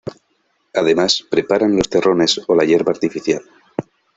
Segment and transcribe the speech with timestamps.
[0.73, 3.43] Además, preparan los terrones o la hierba artificial